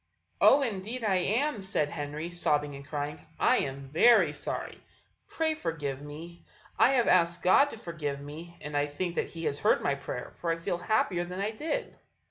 [0.41, 4.83] "Oh, indeed I am!" said Henry, sobbing and crying; "I am very sorry,
[5.27, 6.43] pray forgive me.
[6.79, 9.93] I have asked God to forgive me; and I think that He has heard my
[9.93, 11.93] prayer, for I feel happier than I did."